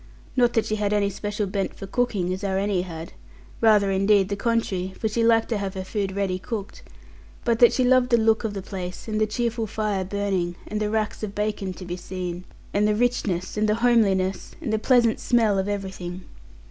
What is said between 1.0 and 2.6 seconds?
special bent for cooking, as our